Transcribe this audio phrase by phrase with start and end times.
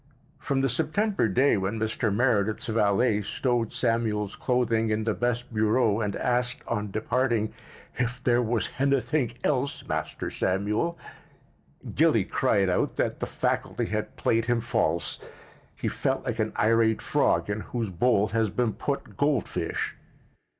[0.39, 2.11] From the September day when Mr.
[2.11, 7.53] Meredith's valet stowed Samuel's clothing in the best bureau and asked, on departing,
[7.93, 10.97] "hif there was hanything helse, Master Samuel?"
[11.93, 15.19] Gilly cried out that the faculty had played him false.
[15.75, 19.95] He felt like an irate frog in whose bowl has been put goldfish.